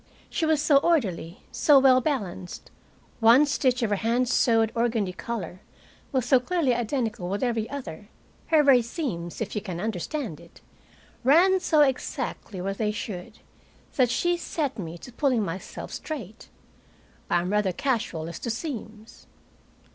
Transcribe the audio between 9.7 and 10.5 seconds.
understand